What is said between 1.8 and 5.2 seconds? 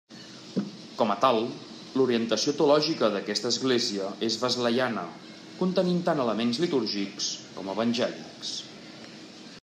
l'orientació teològica d'aquesta església és wesleyana,